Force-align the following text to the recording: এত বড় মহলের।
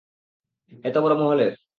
এত 0.85 0.95
বড় 0.97 1.13
মহলের। 1.15 1.51